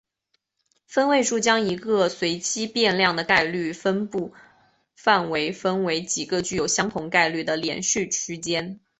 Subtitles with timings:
[0.87, 4.33] 分位数将一个随机变量的概率分布
[4.95, 8.79] 范围分为几个具有相同概率的连续区间。